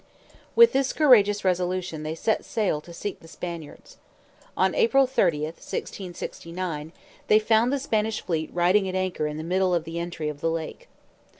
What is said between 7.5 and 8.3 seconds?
the Spanish